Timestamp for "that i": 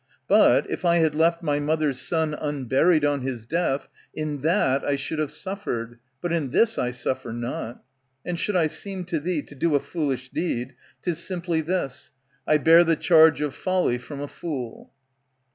4.41-4.95